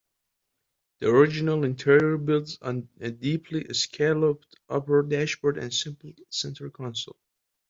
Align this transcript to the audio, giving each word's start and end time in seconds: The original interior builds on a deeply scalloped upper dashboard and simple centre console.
The 0.97 1.09
original 1.09 1.63
interior 1.63 2.17
builds 2.17 2.57
on 2.63 2.89
a 2.99 3.11
deeply 3.11 3.71
scalloped 3.71 4.55
upper 4.67 5.03
dashboard 5.03 5.59
and 5.59 5.71
simple 5.71 6.13
centre 6.31 6.71
console. 6.71 7.19